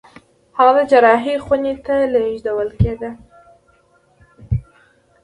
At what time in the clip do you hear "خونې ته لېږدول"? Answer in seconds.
1.45-2.69